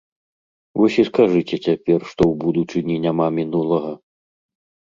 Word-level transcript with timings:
Вось 0.79 0.97
і 1.03 1.03
скажыце 1.09 1.55
цяпер, 1.67 1.99
што 2.11 2.21
ў 2.31 2.33
будучыні 2.45 2.95
няма 3.07 3.27
мінулага. 3.37 3.91